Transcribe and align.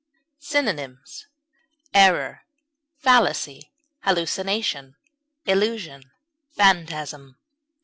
Synonyms: 0.39 1.27
error, 1.93 2.43
fallacy, 2.97 3.71
hallucination, 4.01 4.95
illusion, 5.45 6.09
phantasm. 6.49 7.37